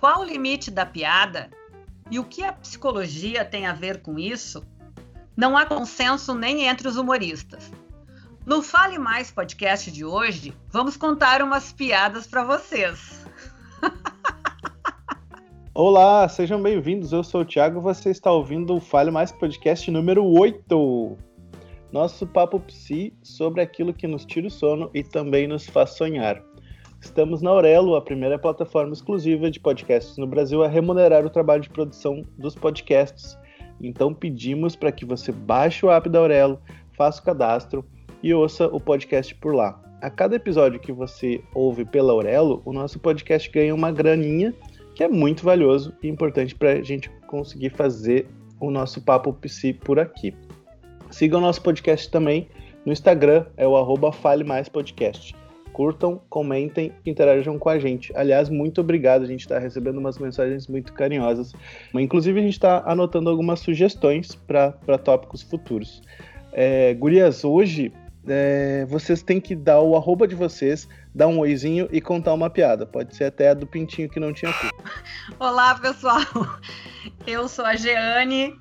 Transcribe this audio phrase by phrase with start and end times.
[0.00, 1.50] Qual o limite da piada
[2.10, 4.66] e o que a psicologia tem a ver com isso?
[5.36, 7.70] Não há consenso nem entre os humoristas.
[8.46, 13.26] No Fale Mais podcast de hoje, vamos contar umas piadas para vocês.
[15.74, 17.12] Olá, sejam bem-vindos.
[17.12, 21.18] Eu sou o Thiago, você está ouvindo o Fale Mais podcast número 8.
[21.92, 26.42] Nosso papo psi sobre aquilo que nos tira o sono e também nos faz sonhar.
[27.00, 31.62] Estamos na Aurelo, a primeira plataforma exclusiva de podcasts no Brasil a remunerar o trabalho
[31.62, 33.38] de produção dos podcasts.
[33.80, 36.60] Então pedimos para que você baixe o app da Aurelo,
[36.92, 37.84] faça o cadastro
[38.22, 39.80] e ouça o podcast por lá.
[40.02, 44.54] A cada episódio que você ouve pela Aurelo, o nosso podcast ganha uma graninha,
[44.94, 48.26] que é muito valioso e importante para a gente conseguir fazer
[48.60, 50.34] o nosso papo psi por aqui.
[51.10, 52.46] Siga o nosso podcast também
[52.84, 55.34] no Instagram, é o arroba Fale Mais Podcast
[55.72, 58.12] curtam, comentem, interajam com a gente.
[58.16, 61.52] Aliás, muito obrigado, a gente está recebendo umas mensagens muito carinhosas.
[61.94, 66.02] Inclusive, a gente está anotando algumas sugestões para tópicos futuros.
[66.52, 67.92] É, gurias, hoje
[68.26, 72.50] é, vocês têm que dar o arroba de vocês, dar um oizinho e contar uma
[72.50, 72.84] piada.
[72.84, 74.68] Pode ser até a do pintinho que não tinha cu.
[75.38, 76.20] Olá, pessoal.
[77.26, 78.54] Eu sou a Jeane.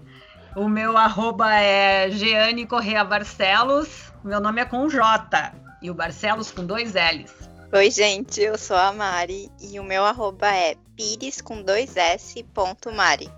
[0.55, 4.11] O meu arroba é Jeane Correia Barcelos.
[4.23, 7.49] Meu nome é com J e o Barcelos com dois L's.
[7.71, 12.41] Oi, gente, eu sou a Mari e o meu arroba é pires com dois S
[12.53, 13.29] ponto Mari.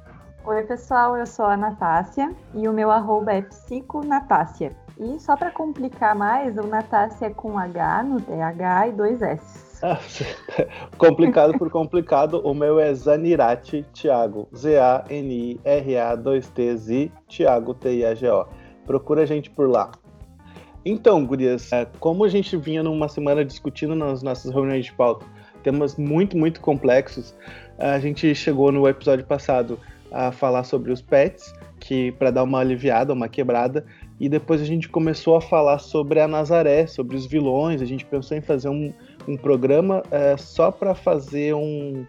[0.46, 4.76] Oi, pessoal, eu sou a Natácia e o meu arroba é psiconatácia.
[5.00, 9.72] E só para complicar mais, o Natácia é com H no TH e dois S.
[10.98, 14.48] Complicado por complicado, o meu é Zanirati Thiago.
[14.56, 18.46] Z-A-N-I-R-A 2-T-Z Thiago T-I-A-G-O.
[18.86, 19.92] Procura a gente por lá.
[20.84, 25.26] Então, gurias, é, como a gente vinha numa semana discutindo nas nossas reuniões de pauta
[25.62, 27.36] temas muito, muito complexos,
[27.78, 29.80] a gente chegou no episódio passado
[30.12, 33.86] a falar sobre os pets, que para dar uma aliviada, uma quebrada,
[34.20, 37.82] e depois a gente começou a falar sobre a Nazaré, sobre os vilões.
[37.82, 38.94] A gente pensou em fazer um,
[39.28, 42.06] um programa é, só para fazer um,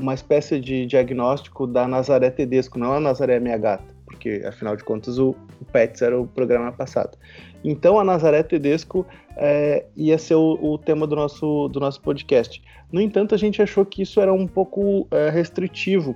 [0.00, 4.82] uma espécie de diagnóstico da Nazaré Tedesco, não a Nazaré Minha Gata, porque afinal de
[4.82, 5.30] contas o,
[5.60, 7.16] o Pets era o programa passado.
[7.64, 12.62] Então a Nazaré Tedesco é, ia ser o, o, tema do nosso, do nosso podcast.
[12.92, 16.14] No entanto, a gente achou que isso era um pouco é, restritivo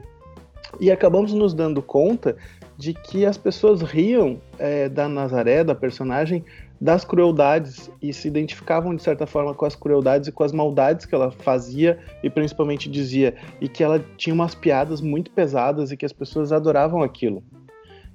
[0.79, 2.37] e acabamos nos dando conta
[2.77, 6.45] de que as pessoas riam é, da Nazaré, da personagem,
[6.81, 11.05] das crueldades e se identificavam de certa forma com as crueldades e com as maldades
[11.05, 15.97] que ela fazia e principalmente dizia, e que ela tinha umas piadas muito pesadas e
[15.97, 17.43] que as pessoas adoravam aquilo.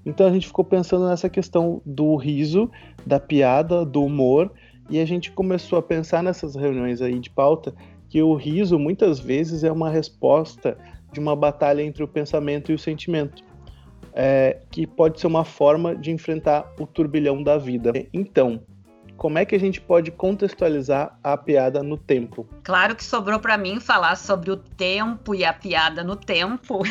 [0.06, 2.69] Então a gente ficou pensando nessa questão do riso,
[3.06, 4.52] da piada, do humor,
[4.90, 7.74] e a gente começou a pensar nessas reuniões aí de pauta
[8.09, 10.78] que o riso muitas vezes é uma resposta
[11.12, 13.44] de uma batalha entre o pensamento e o sentimento,
[14.13, 17.92] é, que pode ser uma forma de enfrentar o turbilhão da vida.
[18.13, 18.62] Então,
[19.18, 22.47] como é que a gente pode contextualizar a piada no tempo?
[22.63, 26.81] Claro que sobrou para mim falar sobre o tempo e a piada no tempo,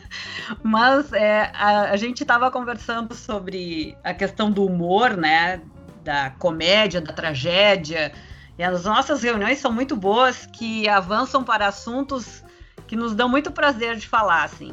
[0.62, 5.60] mas é, a, a, gente estava conversando sobre a questão do humor, né,
[6.02, 8.12] da comédia, da tragédia.
[8.58, 12.42] E as nossas reuniões são muito boas, que avançam para assuntos
[12.86, 14.72] que nos dão muito prazer de falar, assim.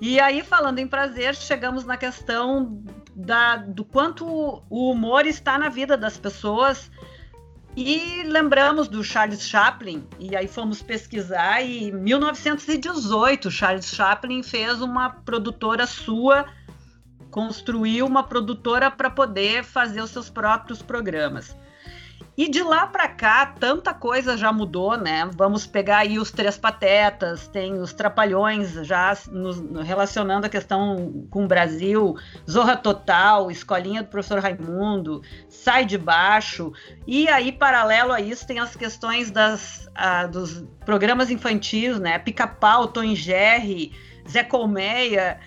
[0.00, 2.82] E aí, falando em prazer, chegamos na questão
[3.16, 4.26] da, do quanto
[4.68, 6.90] o humor está na vida das pessoas.
[7.74, 14.80] E lembramos do Charles Chaplin, e aí fomos pesquisar, e em 1918 Charles Chaplin fez
[14.80, 16.46] uma produtora sua,
[17.30, 21.54] construiu uma produtora para poder fazer os seus próprios programas.
[22.36, 25.30] E de lá para cá, tanta coisa já mudou, né?
[25.34, 31.44] Vamos pegar aí os Três Patetas, tem os Trapalhões já nos, relacionando a questão com
[31.44, 32.14] o Brasil,
[32.48, 36.74] Zorra Total, Escolinha do Professor Raimundo, Sai de Baixo.
[37.06, 39.88] E aí, paralelo a isso, tem as questões das,
[40.30, 42.18] dos programas infantis, né?
[42.18, 43.92] Pica-Pau, Tom Jerry,
[44.28, 45.40] Zé Colmeia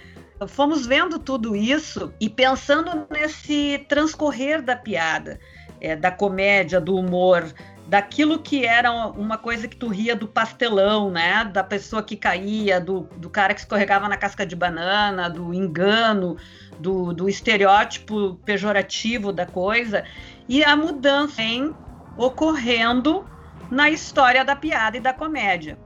[0.48, 5.38] fomos vendo tudo isso e pensando nesse transcorrer da piada
[5.81, 7.46] é, da comédia, do humor,
[7.88, 11.44] daquilo que era uma coisa que tu ria do pastelão, né?
[11.46, 16.38] Da pessoa que caía, do, do cara que escorregava na casca de banana, do engano,
[16.80, 20.04] do, do estereótipo pejorativo da coisa.
[20.48, 21.74] E a mudança vem
[22.16, 23.26] ocorrendo
[23.72, 25.78] na história da piada e da comédia.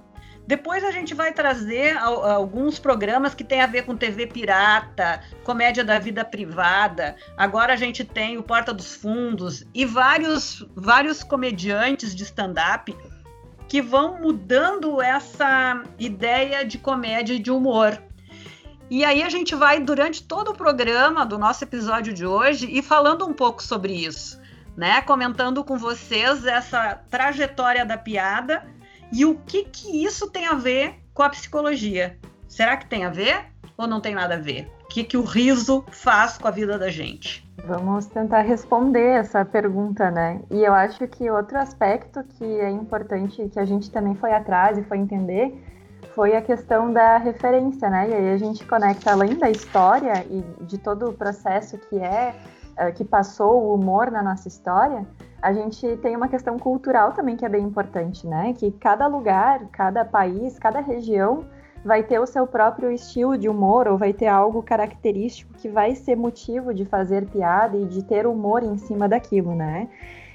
[0.46, 5.86] Depois a gente vai trazer alguns programas que têm a ver com TV pirata, comédia
[5.86, 7.16] da vida privada.
[7.38, 12.96] Agora a gente tem o Porta dos Fundos e vários, vários comediantes de stand-up
[13.70, 17.98] que vão mudando essa ideia de comédia e de humor.
[18.90, 22.82] E aí a gente vai, durante todo o programa do nosso episódio de hoje, e
[22.84, 24.40] falando um pouco sobre isso,
[24.76, 25.02] né?
[25.02, 28.64] Comentando com vocês essa trajetória da piada
[29.14, 32.18] e o que que isso tem a ver com a psicologia.
[32.48, 33.46] Será que tem a ver
[33.78, 34.68] ou não tem nada a ver?
[34.86, 37.48] O que que o riso faz com a vida da gente?
[37.66, 40.42] Vamos tentar responder essa pergunta, né?
[40.50, 44.78] E eu acho que outro aspecto que é importante, que a gente também foi atrás
[44.78, 45.64] e foi entender,
[46.16, 48.10] foi a questão da referência, né?
[48.10, 52.36] E aí a gente conecta além da história e de todo o processo que é
[52.78, 55.06] eh, que passou o humor na nossa história,
[55.44, 58.54] a gente tem uma questão cultural também que é bem importante, né?
[58.54, 61.44] Que cada lugar, cada país, cada região
[61.84, 65.96] vai ter o seu próprio estilo de humor ou vai ter algo característico que vai
[65.96, 69.90] ser motivo de fazer piada e de ter humor em cima daquilo, né?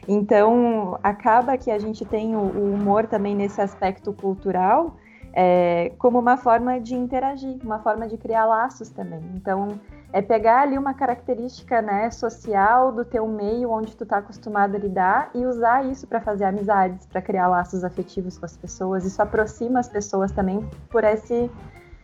[0.07, 2.43] Então, acaba que a gente tem o,
[2.75, 4.95] humor também nesse aspecto cultural
[5.33, 9.23] é, como uma forma de interagir, uma forma de criar laços também.
[9.35, 9.81] Então,
[10.13, 14.79] é pegar ali uma característica né, social do teu meio onde tu está acostumado a
[14.79, 19.05] lidar e usar isso para fazer amizades, para criar laços afetivos com as pessoas.
[19.05, 21.51] Isso aproxima as pessoas também por esse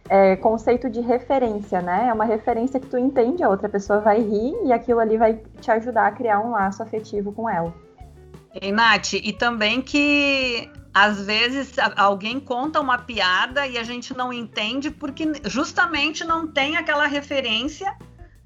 [0.08, 2.08] é, conceito de referência, né?
[2.08, 5.40] É uma referência que tu entende, a outra pessoa vai rir e aquilo ali vai
[5.60, 7.72] te ajudar a criar um laço afetivo com ela.
[8.60, 14.32] E Nath, e também que às vezes alguém conta uma piada e a gente não
[14.32, 17.92] entende porque justamente não tem aquela referência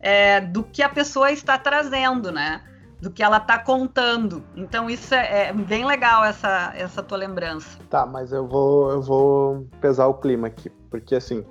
[0.01, 2.63] é, do que a pessoa está trazendo, né?
[3.01, 4.43] Do que ela está contando.
[4.57, 7.79] Então isso é, é, bem legal essa, essa tua lembrança.
[7.91, 10.73] Tá, mas eu vou, eu vou pesar o clima aqui.
[10.91, 11.45] Porque, assim,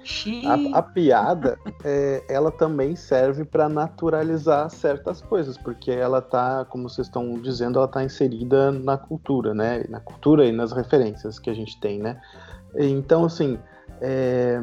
[0.45, 6.89] a, a, piada, é, ela também serve para naturalizar certas coisas, porque ela tá, como
[6.89, 9.85] vocês estão dizendo, ela tá inserida na cultura, né?
[9.89, 12.19] Na cultura e nas referências que a gente tem, né?
[12.75, 13.59] Então, assim,
[14.01, 14.59] é,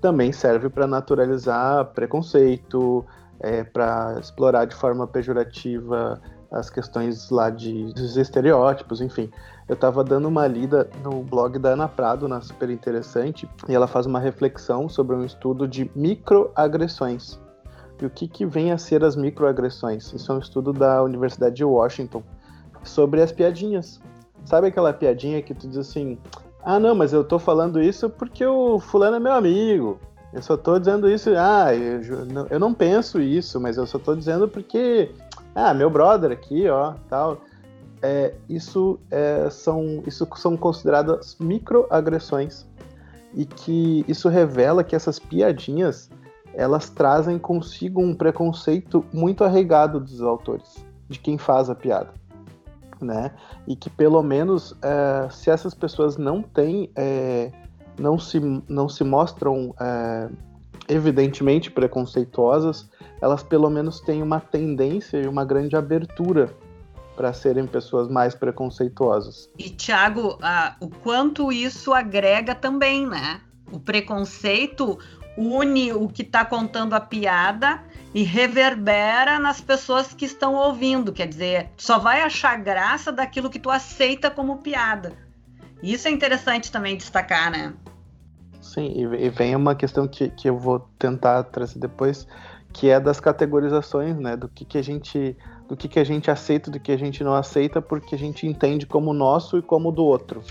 [0.00, 3.04] também serve para naturalizar preconceito,
[3.40, 6.20] é, para explorar de forma pejorativa
[6.50, 9.30] as questões lá de, dos estereótipos, enfim.
[9.72, 13.86] Eu estava dando uma lida no blog da Ana Prado, na super interessante, e ela
[13.86, 17.40] faz uma reflexão sobre um estudo de microagressões.
[17.98, 20.12] E o que, que vem a ser as microagressões?
[20.12, 22.22] Isso é um estudo da Universidade de Washington
[22.82, 23.98] sobre as piadinhas.
[24.44, 26.18] Sabe aquela piadinha que tu diz assim:
[26.62, 29.98] ah, não, mas eu tô falando isso porque o fulano é meu amigo.
[30.34, 32.02] Eu só tô dizendo isso, ah, eu,
[32.50, 35.10] eu não penso isso, mas eu só tô dizendo porque,
[35.54, 37.38] ah, meu brother aqui, ó, tal
[38.02, 42.66] é, isso, é, são, isso são consideradas microagressões
[43.32, 46.10] e que isso revela que essas piadinhas
[46.54, 52.10] elas trazem consigo um preconceito muito arraigado dos autores, de quem faz a piada,
[53.00, 53.30] né?
[53.66, 57.50] E que pelo menos é, se essas pessoas não têm, é,
[57.98, 58.38] não se
[58.68, 60.28] não se mostram é,
[60.88, 62.90] evidentemente preconceituosas,
[63.22, 66.50] elas pelo menos têm uma tendência e uma grande abertura
[67.16, 69.50] para serem pessoas mais preconceituosas.
[69.58, 70.38] E, Tiago,
[70.80, 73.40] o quanto isso agrega também, né?
[73.70, 74.98] O preconceito
[75.36, 77.82] une o que está contando a piada
[78.14, 81.12] e reverbera nas pessoas que estão ouvindo.
[81.12, 85.12] Quer dizer, só vai achar graça daquilo que tu aceita como piada.
[85.82, 87.72] Isso é interessante também destacar, né?
[88.60, 92.28] Sim, e vem uma questão que, que eu vou tentar trazer depois,
[92.72, 94.36] que é das categorizações, né?
[94.36, 95.36] Do que, que a gente
[95.68, 98.46] do que, que a gente aceita do que a gente não aceita, porque a gente
[98.46, 100.42] entende como nosso e como do outro.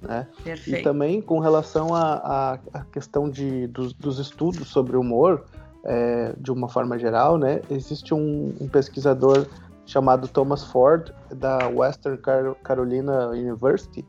[0.00, 0.26] Né?
[0.44, 0.80] Perfeito.
[0.80, 2.60] E também com relação à
[2.92, 5.44] questão de, dos, dos, estudos sobre humor,
[5.84, 7.60] é, de uma forma geral, né?
[7.68, 9.46] existe um, um, pesquisador
[9.84, 12.18] chamado Thomas Ford, da Western
[12.62, 14.06] Carolina University,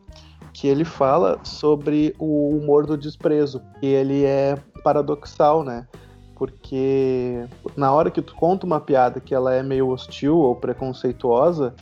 [0.54, 5.88] que ele fala sobre o humor do desprezo, e ele é paradoxal, né?
[6.40, 11.76] Porque na hora que tu conta uma piada que ela é meio hostil ou preconceituosa,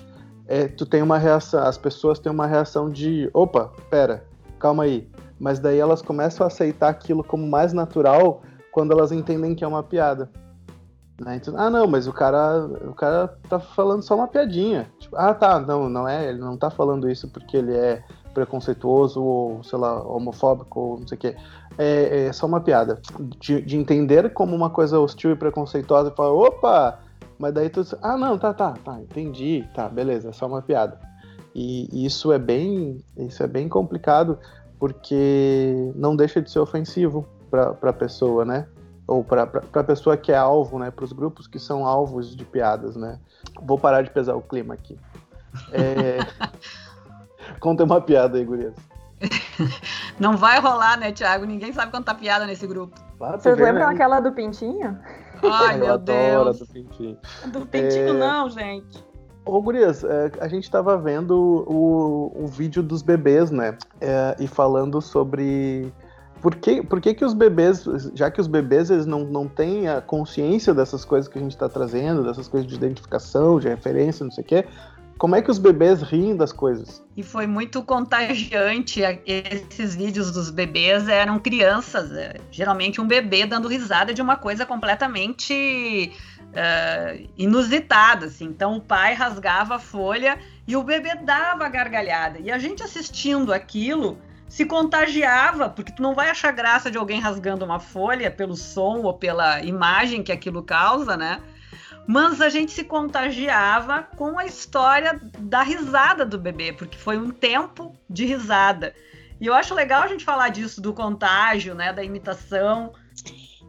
[0.47, 4.25] é, tu tem uma reação, as pessoas têm uma reação de, opa, pera,
[4.57, 5.07] calma aí.
[5.39, 9.67] Mas daí elas começam a aceitar aquilo como mais natural quando elas entendem que é
[9.67, 10.27] uma piada.
[11.21, 11.35] Né?
[11.35, 14.87] Então, ah, não, mas o cara, o cara tá falando só uma piadinha.
[14.97, 18.03] Tipo, ah, tá, não, não é, ele não tá falando isso porque ele é
[18.37, 21.35] preconceituoso ou, sei lá, homofóbico ou não sei o quê
[21.75, 23.01] é, é só uma piada.
[23.39, 26.99] De, de, entender como uma coisa hostil e preconceituosa e falar, opa!
[27.39, 30.99] Mas daí tu ah, não, tá, tá, tá, entendi, tá, beleza, é só uma piada.
[31.53, 34.37] E, e isso é bem, isso é bem complicado
[34.79, 38.67] porque não deixa de ser ofensivo para a pessoa, né?
[39.07, 40.91] Ou para a pessoa que é alvo, né?
[40.91, 43.19] Para os grupos que são alvos de piadas, né?
[43.61, 44.99] Vou parar de pesar o clima aqui.
[45.71, 46.19] É...
[47.59, 48.73] Conta uma piada aí, gurias.
[50.19, 51.45] Não vai rolar, né, Thiago?
[51.45, 52.95] Ninguém sabe contar piada nesse grupo.
[53.19, 54.97] Ah, Vocês lembram aquela do Pintinho?
[55.43, 56.59] Ai, meu Deus.
[56.59, 57.17] do Pintinho.
[57.47, 58.13] Do Pintinho é...
[58.13, 59.05] não, gente.
[59.45, 63.77] Ô, Gurias, é, a gente estava vendo o, o vídeo dos bebês, né?
[64.01, 65.91] É, e falando sobre
[66.41, 69.87] por que, por que, que os bebês, já que os bebês eles não, não têm
[69.87, 74.23] a consciência dessas coisas que a gente está trazendo, dessas coisas de identificação, de referência,
[74.23, 74.65] não sei o quê,
[75.17, 77.03] como é que os bebês riem das coisas?
[77.15, 79.01] E foi muito contagiante.
[79.25, 84.65] Esses vídeos dos bebês eram crianças, é, geralmente um bebê dando risada de uma coisa
[84.65, 86.11] completamente
[86.47, 88.27] uh, inusitada.
[88.27, 88.45] Assim.
[88.45, 92.39] Então o pai rasgava a folha e o bebê dava gargalhada.
[92.39, 97.19] E a gente assistindo aquilo se contagiava, porque tu não vai achar graça de alguém
[97.19, 101.41] rasgando uma folha pelo som ou pela imagem que aquilo causa, né?
[102.07, 107.29] Mas a gente se contagiava com a história da risada do bebê, porque foi um
[107.29, 108.95] tempo de risada.
[109.41, 112.93] E eu acho legal a gente falar disso, do contágio, né, da imitação.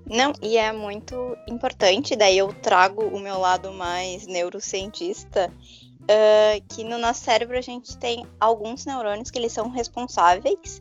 [0.06, 5.52] Não, e é muito importante, daí eu trago o meu lado mais neurocientista,
[6.02, 10.80] uh, que no nosso cérebro a gente tem alguns neurônios que eles são responsáveis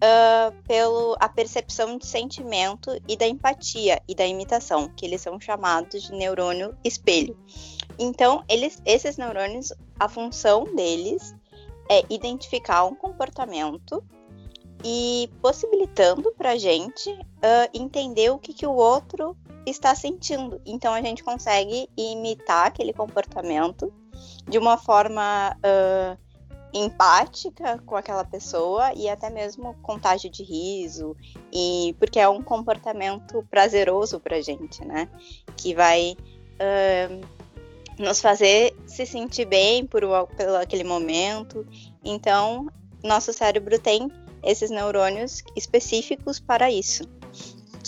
[0.00, 5.38] uh, pelo a percepção de sentimento e da empatia e da imitação, que eles são
[5.40, 7.36] chamados de neurônio espelho.
[7.98, 11.34] Então, eles, esses neurônios, a função deles
[11.90, 14.02] é identificar um comportamento
[14.82, 20.60] e possibilitando para a gente uh, entender o que, que o outro está sentindo.
[20.64, 23.92] Então, a gente consegue imitar aquele comportamento
[24.48, 26.18] de uma forma uh,
[26.72, 31.16] empática com aquela pessoa e até mesmo contágio de riso
[31.52, 35.08] e porque é um comportamento prazeroso pra gente, né?
[35.56, 36.16] Que vai
[36.60, 37.20] uh,
[37.98, 41.66] nos fazer se sentir bem por, por aquele momento.
[42.04, 42.68] Então,
[43.02, 44.08] nosso cérebro tem
[44.42, 47.04] esses neurônios específicos para isso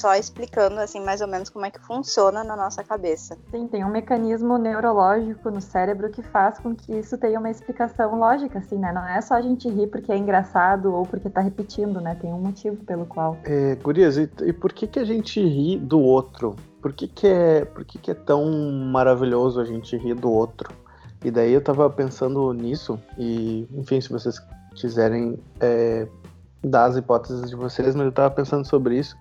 [0.02, 3.38] só explicando assim mais ou menos como é que funciona na nossa cabeça.
[3.52, 8.18] Sim, tem um mecanismo neurológico no cérebro que faz com que isso tenha uma explicação
[8.18, 8.92] lógica, assim, né?
[8.92, 12.16] Não é só a gente rir porque é engraçado ou porque tá repetindo, né?
[12.20, 13.36] Tem um motivo pelo qual.
[13.44, 16.56] É, Gurias, e, e por que que a gente ri do outro?
[16.80, 18.44] Por que que é, por que que é tão
[18.90, 20.72] maravilhoso a gente rir do outro?
[21.24, 24.44] E daí eu tava pensando nisso e, enfim, se vocês
[24.74, 26.08] quiserem é,
[26.64, 29.16] dar as hipóteses de vocês, mas eu tava pensando sobre isso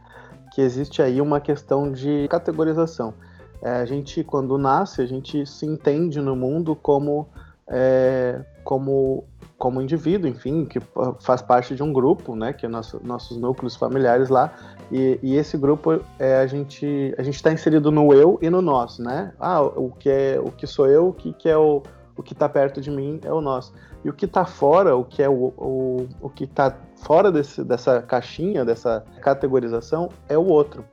[0.51, 3.13] que existe aí uma questão de categorização.
[3.62, 7.27] É, a gente, quando nasce, a gente se entende no mundo como,
[7.67, 9.24] é, como,
[9.58, 10.79] como indivíduo, enfim, que
[11.20, 14.53] faz parte de um grupo, né, que é nosso, nossos núcleos familiares lá,
[14.91, 19.00] e, e esse grupo é a gente a está inserido no eu e no nós,
[19.00, 19.31] né?
[19.39, 21.81] Ah, o que é o que sou eu, o que, que é o
[22.15, 23.74] o que está perto de mim é o nosso.
[24.03, 27.63] E o que está fora, o que é o, o, o que está fora desse,
[27.63, 30.86] dessa caixinha, dessa categorização, é o outro.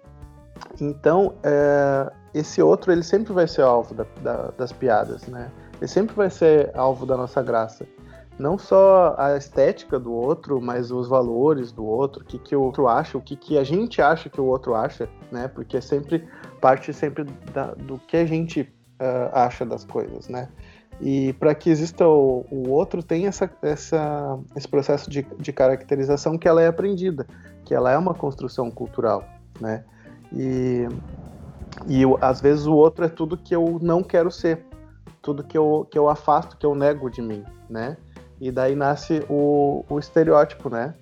[0.80, 5.50] Então, é, esse outro, ele sempre vai ser alvo da, da, das piadas, né?
[5.80, 7.86] Ele sempre vai ser alvo da nossa graça.
[8.38, 12.62] Não só a estética do outro, mas os valores do outro, o que, que o
[12.62, 15.48] outro acha, o que, que a gente acha que o outro acha, né?
[15.48, 16.26] Porque é sempre
[16.60, 18.60] parte sempre da, do que a gente
[19.00, 20.48] uh, acha das coisas, né?
[21.00, 26.36] E para que exista o, o, outro, tem essa, essa, esse processo de, de caracterização
[26.36, 27.26] que ela é aprendida,
[27.64, 29.24] que ela é uma construção cultural,
[29.60, 29.84] né?
[30.32, 30.88] E,
[31.86, 34.64] e às vezes o outro é tudo que eu não quero ser,
[35.22, 37.96] tudo que eu, que eu afasto, que eu nego de mim, né?
[38.40, 40.94] E daí nasce o, o estereótipo, né?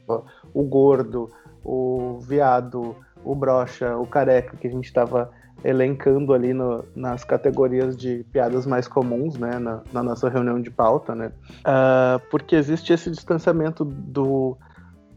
[0.52, 1.30] O gordo,
[1.64, 5.30] o viado, o brocha, o careca que a gente estava
[5.66, 10.70] elencando ali no, nas categorias de piadas mais comuns, né, na, na nossa reunião de
[10.70, 14.56] pauta, né, uh, porque existe esse distanciamento do,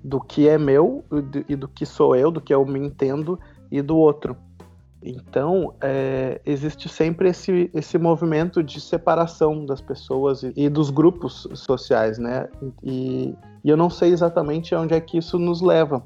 [0.03, 1.05] do que é meu
[1.47, 3.39] e do que sou eu, do que eu me entendo
[3.71, 4.35] e do outro.
[5.01, 11.47] Então, é, existe sempre esse, esse movimento de separação das pessoas e, e dos grupos
[11.53, 12.49] sociais, né?
[12.83, 16.03] E, e eu não sei exatamente onde é que isso nos leva,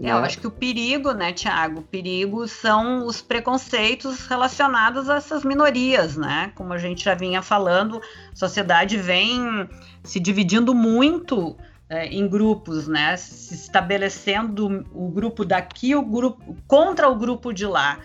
[0.00, 0.26] é, eu né?
[0.26, 1.80] acho que o perigo, né, Tiago?
[1.80, 6.52] O perigo são os preconceitos relacionados a essas minorias, né?
[6.54, 8.00] Como a gente já vinha falando,
[8.32, 9.68] a sociedade vem
[10.02, 11.56] se dividindo muito
[11.88, 13.16] é, em grupos, né?
[13.16, 17.98] Se estabelecendo o grupo daqui, o grupo contra o grupo de lá.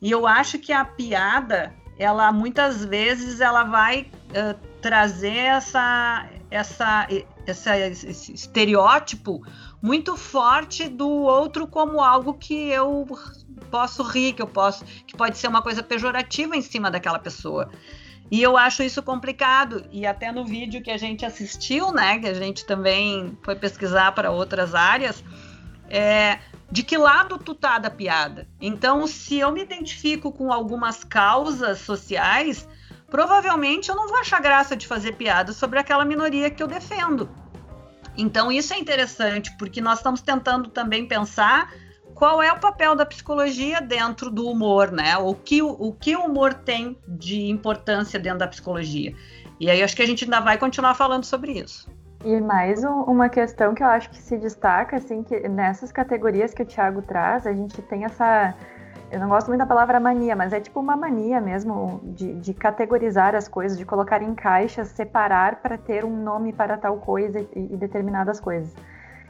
[0.00, 7.06] E eu acho que a piada, ela muitas vezes ela vai uh, trazer essa, essa,
[7.46, 9.42] essa, esse estereótipo
[9.84, 13.06] muito forte do outro como algo que eu
[13.70, 17.70] posso rir, que eu posso, que pode ser uma coisa pejorativa em cima daquela pessoa.
[18.30, 19.84] E eu acho isso complicado.
[19.92, 24.12] E até no vídeo que a gente assistiu, né, que a gente também foi pesquisar
[24.12, 25.22] para outras áreas,
[25.90, 26.38] é,
[26.72, 28.48] de que lado tu tá da piada?
[28.58, 32.66] Então, se eu me identifico com algumas causas sociais,
[33.10, 37.43] provavelmente eu não vou achar graça de fazer piada sobre aquela minoria que eu defendo.
[38.16, 41.72] Então, isso é interessante, porque nós estamos tentando também pensar
[42.14, 45.16] qual é o papel da psicologia dentro do humor, né?
[45.16, 49.14] O que o, que o humor tem de importância dentro da psicologia.
[49.58, 51.90] E aí acho que a gente ainda vai continuar falando sobre isso.
[52.24, 56.54] E mais um, uma questão que eu acho que se destaca, assim, que nessas categorias
[56.54, 58.54] que o Thiago traz, a gente tem essa.
[59.14, 62.52] Eu não gosto muito da palavra mania, mas é tipo uma mania mesmo de, de
[62.52, 67.38] categorizar as coisas, de colocar em caixas, separar para ter um nome para tal coisa
[67.38, 68.74] e, e determinadas coisas.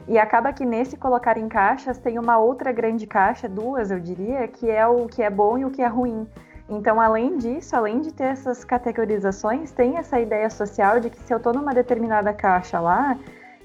[0.07, 4.47] E acaba que nesse colocar em caixas tem uma outra grande caixa, duas eu diria,
[4.47, 6.27] que é o que é bom e o que é ruim.
[6.67, 11.31] Então, além disso, além de ter essas categorizações, tem essa ideia social de que se
[11.31, 13.15] eu estou numa determinada caixa lá,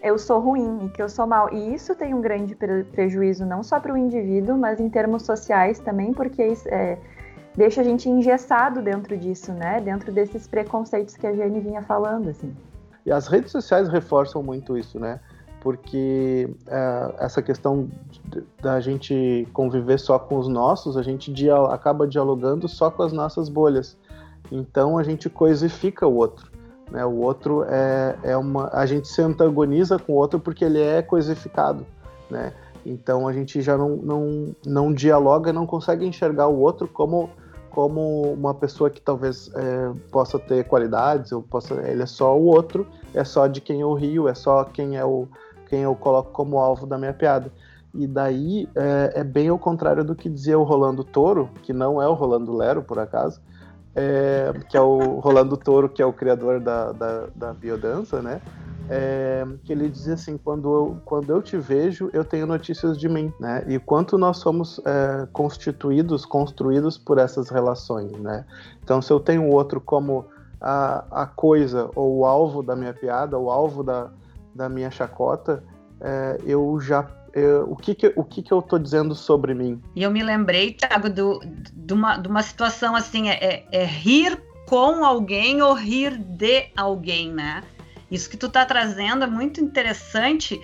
[0.03, 1.53] eu sou ruim e que eu sou mal.
[1.53, 5.23] E isso tem um grande pre prejuízo não só para o indivíduo, mas em termos
[5.23, 6.99] sociais também, porque é,
[7.57, 9.81] deixa a gente engessado dentro disso, né?
[9.81, 12.55] Dentro desses preconceitos que a Jane vinha falando, assim.
[13.05, 15.21] E as redes sociais reforçam muito isso, né?
[15.61, 17.89] porque é, essa questão
[18.61, 23.13] da gente conviver só com os nossos, a gente dia, acaba dialogando só com as
[23.13, 23.97] nossas bolhas.
[24.51, 26.50] Então a gente coisifica o outro.
[26.91, 27.05] Né?
[27.05, 28.69] O outro é, é uma.
[28.73, 31.87] A gente se antagoniza com o outro porque ele é coisificado.
[32.29, 32.53] Né?
[32.85, 37.31] Então a gente já não, não, não dialoga, não consegue enxergar o outro como,
[37.71, 42.45] como uma pessoa que talvez é, possa ter qualidades, ou possa, ele é só o
[42.45, 45.29] outro, é só de quem eu rio, é só quem é o,
[45.69, 47.53] quem eu coloco como alvo da minha piada.
[47.93, 52.01] E daí é, é bem ao contrário do que dizia o Rolando Toro, que não
[52.01, 53.41] é o Rolando Lero, por acaso,
[53.95, 58.41] é, que é o Rolando Toro, que é o criador da, da, da biodança, né?
[58.89, 63.09] É, que ele dizia assim: quando eu, quando eu te vejo, eu tenho notícias de
[63.09, 63.65] mim, né?
[63.69, 68.45] E quanto nós somos é, constituídos, construídos por essas relações, né?
[68.83, 70.27] Então, se eu tenho o outro como
[70.61, 74.11] a, a coisa ou o alvo da minha piada, o alvo da,
[74.55, 75.63] da minha chacota,
[76.01, 79.81] é, eu já eu, o que que, o que que eu tô dizendo sobre mim?
[79.95, 81.41] E eu me lembrei, Thiago, do,
[81.73, 87.33] de, uma, uma situação assim, é, é, é, rir com alguém ou rir de alguém,
[87.33, 87.63] né?
[88.11, 90.61] Isso que tu tá trazendo é muito interessante,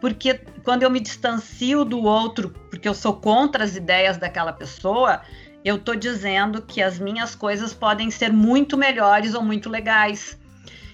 [0.00, 5.22] porque quando eu me distancio do outro, porque eu sou contra as ideias daquela pessoa,
[5.64, 10.38] eu tô dizendo que as minhas coisas podem ser muito melhores ou muito legais.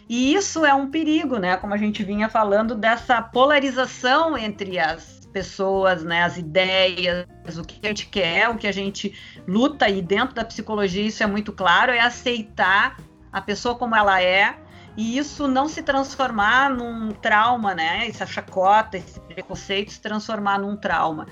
[0.09, 1.57] E isso é um perigo, né?
[1.57, 7.27] Como a gente vinha falando dessa polarização entre as pessoas, né, as ideias,
[7.59, 9.15] o que a gente quer, o que a gente
[9.47, 12.97] luta e dentro da psicologia isso é muito claro, é aceitar
[13.31, 14.57] a pessoa como ela é
[14.97, 18.09] e isso não se transformar num trauma, né?
[18.09, 21.27] Essa chacota, esse preconceito se transformar num trauma.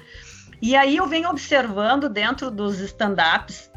[0.61, 3.71] E aí eu venho observando dentro dos stand-ups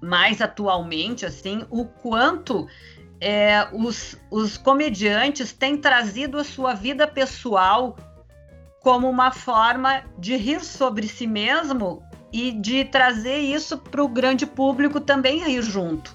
[0.00, 2.66] mais atualmente, assim, o quanto
[3.20, 7.98] é, os, os comediantes têm trazido a sua vida pessoal
[8.80, 14.46] como uma forma de rir sobre si mesmo e de trazer isso para o grande
[14.46, 16.14] público também rir junto.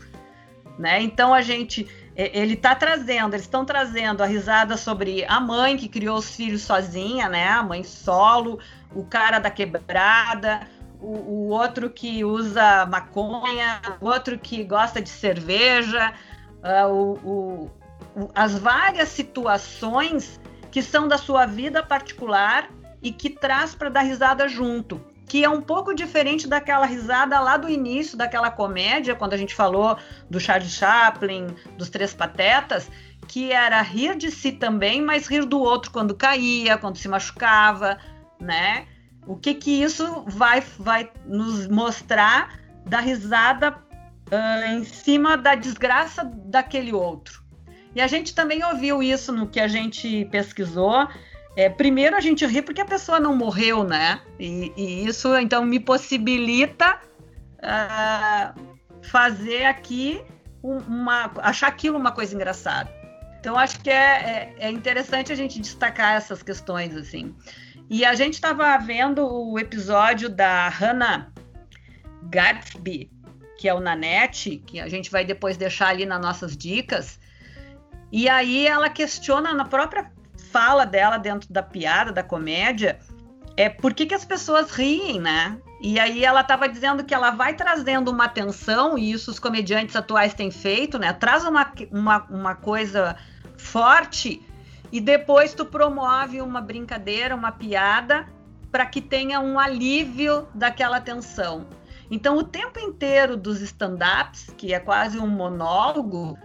[0.77, 1.01] Né?
[1.01, 5.89] Então a gente ele está trazendo, eles estão trazendo a risada sobre a mãe que
[5.89, 7.47] criou os filhos sozinha, né?
[7.49, 8.59] A mãe solo,
[8.93, 10.61] o cara da quebrada,
[11.01, 16.13] o, o outro que usa maconha, o outro que gosta de cerveja,
[16.63, 17.71] uh, o,
[18.15, 20.39] o, as várias situações
[20.73, 22.67] que são da sua vida particular
[22.99, 24.99] e que traz para dar risada junto.
[25.27, 29.53] Que é um pouco diferente daquela risada lá do início daquela comédia, quando a gente
[29.53, 29.95] falou
[30.31, 31.45] do Charles Chaplin,
[31.77, 32.89] dos Três Patetas,
[33.27, 37.99] que era rir de si também, mas rir do outro quando caía, quando se machucava,
[38.41, 38.87] né?
[39.27, 43.77] O que que isso vai, vai nos mostrar da risada
[44.31, 47.42] uh, em cima da desgraça daquele outro.
[47.95, 51.07] E a gente também ouviu isso no que a gente pesquisou.
[51.55, 54.21] É, primeiro a gente ri porque a pessoa não morreu, né?
[54.39, 56.99] E, e isso então me possibilita
[57.59, 58.59] uh,
[59.03, 60.21] fazer aqui
[60.63, 62.89] uma, achar aquilo uma coisa engraçada.
[63.39, 67.35] Então acho que é, é, é interessante a gente destacar essas questões assim.
[67.89, 71.31] E a gente estava vendo o episódio da Hannah
[72.23, 73.11] Gatsby,
[73.57, 77.19] que é o Nanete, que a gente vai depois deixar ali nas nossas dicas.
[78.13, 80.11] E aí ela questiona na própria
[80.51, 82.99] fala dela dentro da piada, da comédia,
[83.57, 85.57] é por que, que as pessoas riem, né?
[85.81, 89.95] E aí ela estava dizendo que ela vai trazendo uma atenção, e isso os comediantes
[89.95, 91.11] atuais têm feito, né?
[91.11, 93.17] Traz uma, uma, uma coisa
[93.57, 94.45] forte
[94.91, 98.27] e depois tu promove uma brincadeira, uma piada,
[98.71, 101.65] para que tenha um alívio daquela tensão.
[102.11, 106.37] Então, o tempo inteiro dos stand-ups, que é quase um monólogo,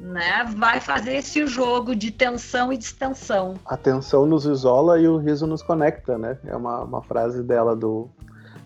[0.00, 3.54] né, vai fazer esse jogo de tensão e distensão.
[3.64, 6.38] A tensão nos isola e o riso nos conecta, né?
[6.44, 8.10] É uma, uma frase dela do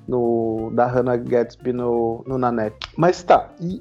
[0.07, 2.91] no, da Hannah Gatsby no, no Nanette.
[2.97, 3.81] Mas tá, e,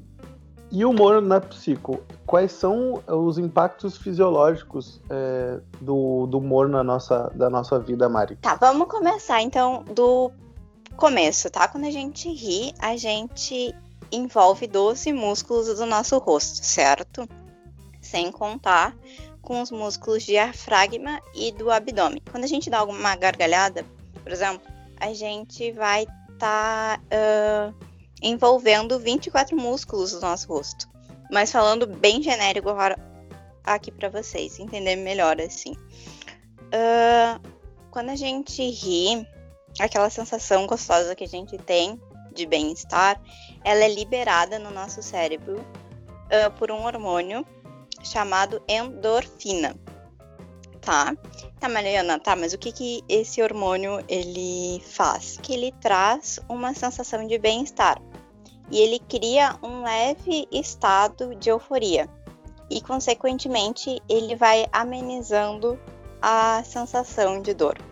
[0.72, 2.00] e humor na psico?
[2.26, 8.36] Quais são os impactos fisiológicos é, do, do humor na nossa, da nossa vida, Mari?
[8.36, 10.32] Tá, vamos começar então do
[10.96, 11.68] começo, tá?
[11.68, 13.74] Quando a gente ri, a gente
[14.12, 17.28] envolve 12 músculos do nosso rosto, certo?
[18.02, 18.96] Sem contar
[19.42, 22.22] com os músculos diafragma e do abdômen.
[22.30, 23.86] Quando a gente dá alguma gargalhada,
[24.22, 24.62] por exemplo,
[25.00, 27.74] a gente vai estar tá, uh,
[28.22, 30.88] envolvendo 24 músculos do nosso rosto.
[31.32, 32.98] Mas falando bem genérico agora
[33.64, 35.74] aqui para vocês entenderem melhor assim.
[36.74, 37.40] Uh,
[37.92, 39.26] quando a gente ri,
[39.80, 42.00] aquela sensação gostosa que a gente tem
[42.40, 43.22] de bem-estar,
[43.64, 47.46] ela é liberada no nosso cérebro uh, por um hormônio
[48.02, 49.76] chamado endorfina,
[50.80, 51.16] tá?
[51.60, 55.38] Tá, Mariana, tá, mas o que que esse hormônio ele faz?
[55.42, 58.02] Que ele traz uma sensação de bem-estar
[58.72, 62.10] e ele cria um leve estado de euforia
[62.70, 65.78] e, consequentemente, ele vai amenizando
[66.22, 67.89] a sensação de dor.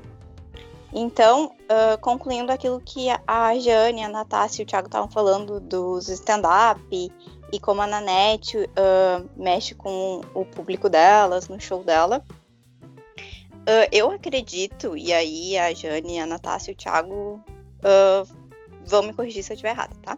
[0.94, 6.08] Então, uh, concluindo aquilo que a Jane, a Natasha e o Thiago estavam falando dos
[6.08, 7.12] stand-up
[7.52, 12.24] e como a Nanette uh, mexe com o público delas, no show dela,
[12.82, 17.44] uh, eu acredito, e aí a Jane, a Natasha e o Thiago
[18.86, 20.18] vão me corrigir se eu estiver errada, tá?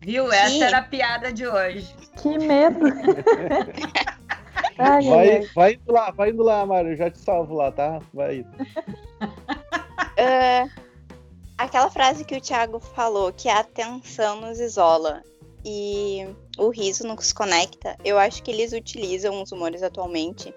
[0.00, 0.32] Viu?
[0.32, 1.94] Essa era a piada de hoje.
[2.20, 2.86] Que medo!
[4.76, 5.48] ai, vai, ai.
[5.54, 6.90] vai indo lá, vai indo lá, Mário.
[6.90, 8.00] Eu já te salvo lá, tá?
[8.12, 8.44] Vai.
[10.22, 10.70] Uh,
[11.58, 15.20] aquela frase que o Thiago falou, que a atenção nos isola
[15.64, 16.24] e
[16.56, 20.54] o riso nos conecta, eu acho que eles utilizam os humores atualmente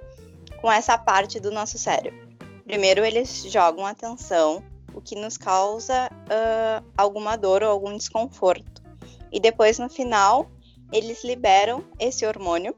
[0.61, 2.27] com essa parte do nosso cérebro.
[2.63, 8.83] Primeiro, eles jogam atenção, o que nos causa uh, alguma dor ou algum desconforto.
[9.31, 10.47] E depois, no final,
[10.91, 12.75] eles liberam esse hormônio,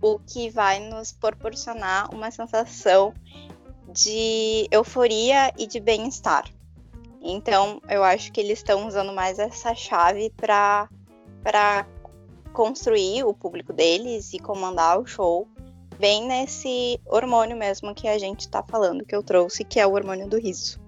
[0.00, 3.12] o que vai nos proporcionar uma sensação
[3.94, 6.50] de euforia e de bem-estar.
[7.22, 10.88] Então, eu acho que eles estão usando mais essa chave para
[12.52, 15.48] construir o público deles e comandar o show
[15.98, 19.92] bem nesse hormônio mesmo que a gente está falando, que eu trouxe, que é o
[19.92, 20.83] hormônio do riso.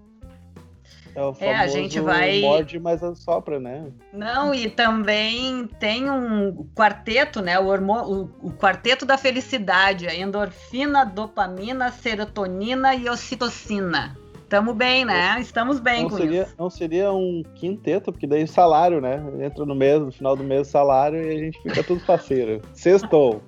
[1.17, 2.43] É, o é, a gente vai.
[2.43, 3.87] Morde, mas assopra, né?
[4.13, 7.59] Não, e também tem um quarteto, né?
[7.59, 14.15] O, hormônio, o, o quarteto da felicidade: a endorfina, dopamina, serotonina e ocitocina.
[14.43, 15.39] Estamos bem, né?
[15.41, 16.55] Estamos bem não com seria, isso.
[16.59, 19.21] Não seria um quinteto, porque daí salário, né?
[19.41, 22.61] Entra no mês, no final do mês, salário e a gente fica tudo parceiro.
[22.75, 23.43] Sextou.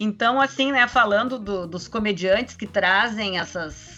[0.00, 3.97] Então, assim, né, falando do, dos comediantes que trazem essas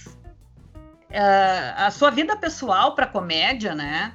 [1.11, 4.15] uh, a sua vida pessoal para comédia, né?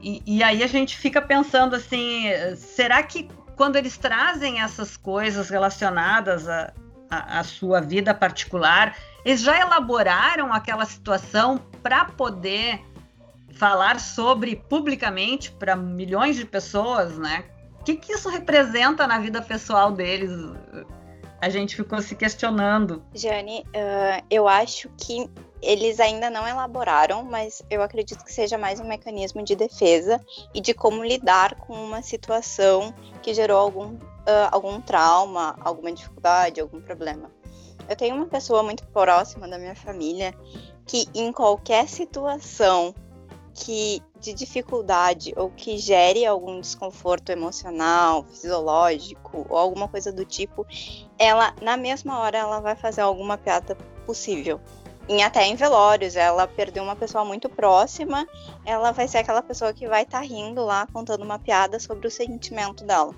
[0.00, 5.48] E, e, aí a gente fica pensando assim, será que quando eles trazem essas coisas
[5.50, 6.46] relacionadas
[7.10, 12.80] à sua vida particular, eles já elaboraram aquela situação para poder
[13.58, 17.44] falar sobre publicamente para milhões de pessoas, né?
[17.80, 20.30] O que, que isso representa na vida pessoal deles?
[21.40, 23.02] A gente ficou se questionando.
[23.14, 25.28] Jane, uh, eu acho que
[25.60, 30.20] eles ainda não elaboraram, mas eu acredito que seja mais um mecanismo de defesa
[30.54, 36.60] e de como lidar com uma situação que gerou algum, uh, algum trauma, alguma dificuldade,
[36.60, 37.30] algum problema.
[37.88, 40.34] Eu tenho uma pessoa muito próxima da minha família
[40.86, 42.94] que, em qualquer situação
[43.54, 50.66] que de dificuldade ou que gere algum desconforto emocional, fisiológico ou alguma coisa do tipo,
[51.18, 54.60] ela na mesma hora ela vai fazer alguma piada possível
[55.08, 58.28] em até em velórios, ela perdeu uma pessoa muito próxima,
[58.64, 62.06] ela vai ser aquela pessoa que vai estar tá rindo lá, contando uma piada sobre
[62.06, 63.14] o sentimento dela.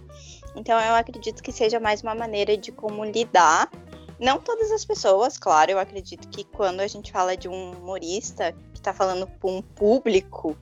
[0.54, 3.70] Então eu acredito que seja mais uma maneira de como lidar.
[4.18, 8.52] Não todas as pessoas, claro, eu acredito que quando a gente fala de um humorista
[8.72, 10.56] que está falando para um público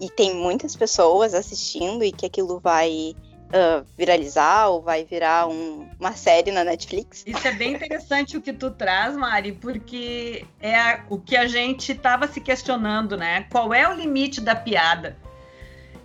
[0.00, 3.14] e tem muitas pessoas assistindo e que aquilo vai
[3.50, 7.22] uh, viralizar ou vai virar um, uma série na Netflix.
[7.26, 11.92] Isso é bem interessante o que tu traz, Mari, porque é o que a gente
[11.92, 13.46] estava se questionando, né?
[13.50, 15.16] Qual é o limite da piada?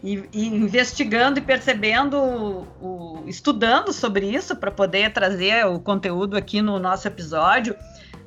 [0.03, 6.38] E, e investigando e percebendo, o, o, estudando sobre isso para poder trazer o conteúdo
[6.38, 7.75] aqui no nosso episódio,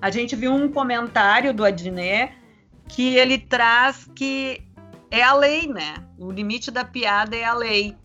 [0.00, 2.32] a gente viu um comentário do Adnet
[2.88, 4.62] que ele traz que
[5.10, 5.94] é a lei, né?
[6.18, 7.96] O limite da piada é a lei.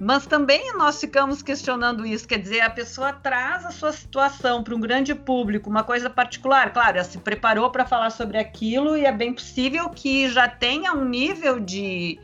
[0.00, 4.74] Mas também nós ficamos questionando isso, quer dizer, a pessoa traz a sua situação para
[4.74, 6.72] um grande público, uma coisa particular.
[6.72, 10.92] Claro, ela se preparou para falar sobre aquilo e é bem possível que já tenha
[10.92, 12.18] um nível de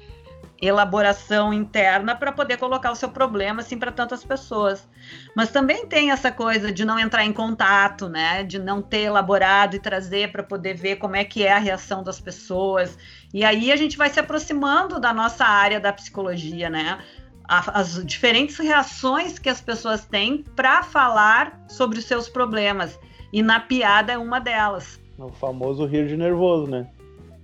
[0.62, 4.88] elaboração interna para poder colocar o seu problema assim para tantas pessoas.
[5.34, 8.44] Mas também tem essa coisa de não entrar em contato, né?
[8.44, 12.02] De não ter elaborado e trazer para poder ver como é que é a reação
[12.02, 12.96] das pessoas.
[13.32, 16.98] E aí a gente vai se aproximando da nossa área da psicologia, né?
[17.46, 22.98] As diferentes reações que as pessoas têm para falar sobre os seus problemas.
[23.32, 25.00] E na piada é uma delas.
[25.18, 26.88] O famoso rir de nervoso, né?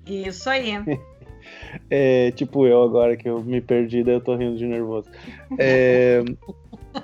[0.06, 0.72] Isso aí.
[1.90, 5.08] é, tipo eu agora que eu me perdi, daí eu tô rindo de nervoso.
[5.58, 6.22] É...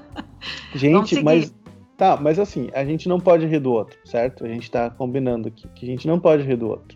[0.74, 1.54] gente, mas.
[1.96, 4.44] Tá, mas assim, a gente não pode rir do outro, certo?
[4.44, 6.95] A gente tá combinando aqui que a gente não pode rir do outro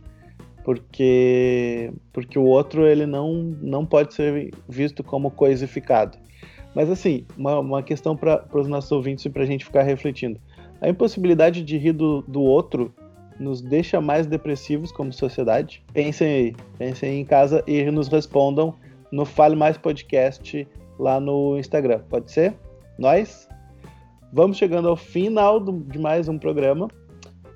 [0.71, 6.17] porque porque o outro ele não não pode ser visto como coisificado.
[6.77, 10.39] Mas assim, uma, uma questão para os nossos ouvintes e para a gente ficar refletindo.
[10.81, 12.95] A impossibilidade de rir do, do outro
[13.37, 15.83] nos deixa mais depressivos como sociedade?
[15.93, 18.73] Pensem aí, pensem aí em casa e nos respondam
[19.11, 20.69] no Fale Mais Podcast
[21.01, 21.99] lá no Instagram.
[22.09, 22.55] Pode ser?
[22.97, 23.49] Nós?
[24.33, 26.87] Vamos chegando ao final do, de mais um programa.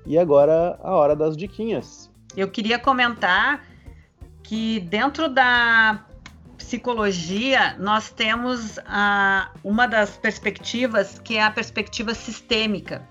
[0.05, 2.13] E agora a hora das diquinhas.
[2.35, 3.63] Eu queria comentar
[4.43, 6.05] que dentro da
[6.57, 13.07] psicologia nós temos a, uma das perspectivas que é a perspectiva sistêmica.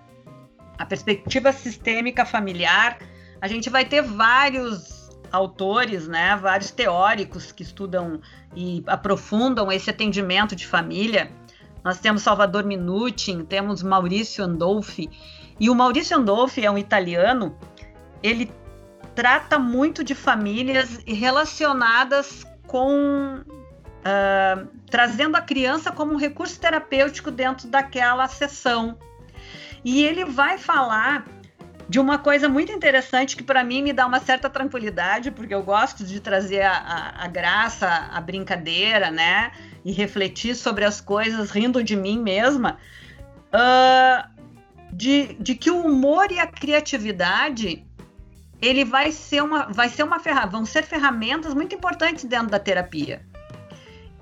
[0.78, 2.98] A perspectiva sistêmica familiar,
[3.40, 8.20] a gente vai ter vários autores, né, vários teóricos que estudam
[8.54, 11.30] e aprofundam esse atendimento de família.
[11.82, 15.10] Nós temos Salvador Minuchin, temos Maurício Andolfi,
[15.58, 17.56] e o Maurício Andolfi é um italiano,
[18.22, 18.50] ele
[19.14, 23.42] trata muito de famílias relacionadas com
[24.04, 28.98] uh, trazendo a criança como um recurso terapêutico dentro daquela sessão.
[29.84, 31.24] E ele vai falar
[31.88, 35.62] de uma coisa muito interessante que para mim me dá uma certa tranquilidade, porque eu
[35.62, 39.52] gosto de trazer a, a, a, graça, a brincadeira, né?
[39.84, 42.78] E refletir sobre as coisas rindo de mim mesma.
[43.52, 44.34] Uh,
[44.92, 47.84] de, de que o humor e a criatividade
[48.64, 52.58] ele vai ser uma, vai ser uma ferramenta, vão ser ferramentas muito importantes dentro da
[52.58, 53.24] terapia.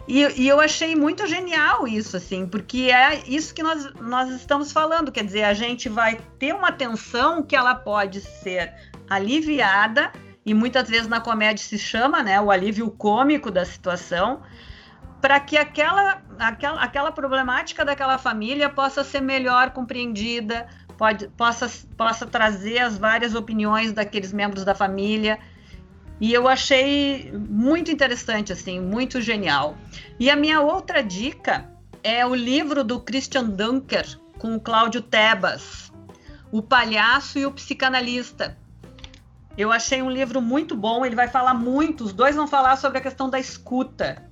[0.09, 4.73] E, e, eu achei muito genial isso, assim, porque é isso que nós, nós estamos
[4.73, 8.75] falando, quer dizer, a gente vai ter uma tensão que ela pode ser
[9.09, 10.11] aliviada,
[10.45, 14.43] e muitas vezes na comédia se chama, né, o alívio cômico da situação,
[15.21, 20.67] para que aquela, aquela, aquela problemática daquela família possa ser melhor compreendida,
[21.03, 25.37] pode, possa, possa trazer as várias opiniões daqueles membros da família.
[26.21, 29.77] E eu achei muito interessante, assim, muito genial.
[30.17, 31.69] E a minha outra dica
[32.05, 35.93] é o livro do Christian Dunker com o Cláudio Tebas,
[36.53, 38.57] O Palhaço e o Psicanalista.
[39.59, 42.99] Eu achei um livro muito bom, ele vai falar muito, os dois vão falar sobre
[42.99, 44.23] a questão da escuta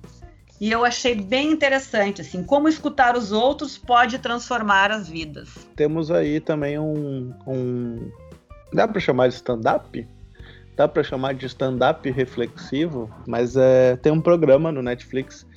[0.61, 5.49] e eu achei bem interessante, assim, como escutar os outros pode transformar as vidas.
[5.75, 8.11] Temos aí também um, um...
[8.71, 10.07] dá para chamar de stand-up?
[10.77, 15.47] Dá para chamar de stand-up reflexivo, mas é, tem um programa no Netflix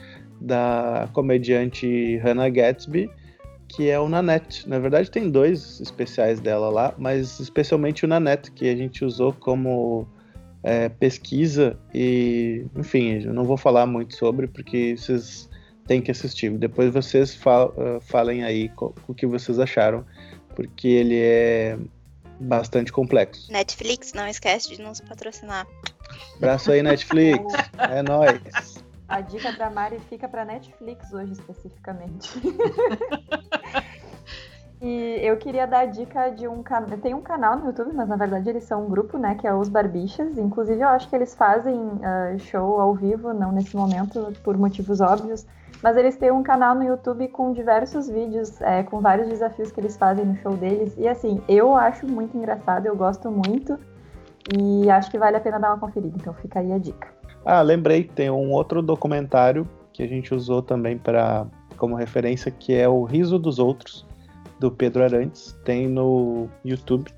[0.41, 3.11] da comediante Hannah Gatsby,
[3.69, 4.67] que é o Nanette.
[4.67, 9.35] Na verdade, tem dois especiais dela lá, mas especialmente o Nanette, que a gente usou
[9.35, 10.09] como
[10.65, 15.49] é, pesquisa e, enfim, eu não vou falar muito sobre porque vocês
[15.87, 16.51] têm que assistir.
[16.53, 18.71] Depois vocês fal uh, falem aí
[19.07, 20.05] o que vocês acharam,
[20.57, 21.79] porque ele é
[22.41, 23.53] bastante complexo.
[23.53, 25.67] Netflix, não esquece de nos patrocinar.
[26.37, 27.45] Abraço aí, Netflix.
[27.79, 28.83] é nóis.
[29.07, 32.31] A dica da Mari fica para Netflix hoje especificamente.
[34.85, 36.99] E eu queria dar a dica de um canal.
[36.99, 39.35] Tem um canal no YouTube, mas na verdade eles são um grupo, né?
[39.35, 40.37] Que é os Barbichas.
[40.37, 45.01] Inclusive, eu acho que eles fazem uh, show ao vivo, não nesse momento, por motivos
[45.01, 45.47] óbvios.
[45.83, 49.81] Mas eles têm um canal no YouTube com diversos vídeos, é, com vários desafios que
[49.81, 50.95] eles fazem no show deles.
[50.99, 53.79] E assim, eu acho muito engraçado, eu gosto muito.
[54.55, 56.15] E acho que vale a pena dar uma conferida.
[56.21, 57.09] Então fica aí a dica.
[57.43, 61.47] Ah, lembrei, tem um outro documentário que a gente usou também para
[61.79, 64.07] como referência, que é o Riso dos Outros,
[64.59, 65.57] do Pedro Arantes.
[65.65, 67.11] Tem no YouTube.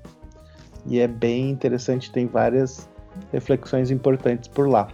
[0.85, 2.89] E é bem interessante, tem várias
[3.31, 4.87] reflexões importantes por lá.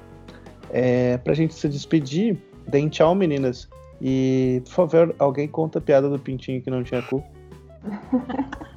[0.72, 3.70] É, pra gente se despedir, deem tchau, meninas.
[4.02, 7.24] E, por favor, alguém conta a piada do pintinho que não tinha cu.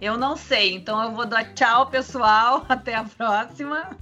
[0.00, 2.62] Eu não sei, então eu vou dar tchau, pessoal.
[2.68, 3.96] Até a próxima.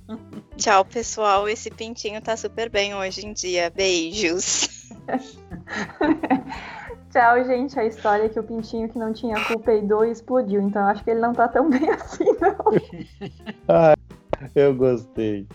[0.56, 1.48] Tchau, pessoal.
[1.48, 3.70] Esse pintinho tá super bem hoje em dia.
[3.70, 4.90] Beijos.
[7.12, 7.78] Tchau, gente.
[7.78, 10.62] A história é que o pintinho que não tinha cu peidou e explodiu.
[10.62, 12.56] Então acho que ele não tá tão bem assim, não.
[13.68, 13.94] ah,
[14.54, 15.46] eu gostei.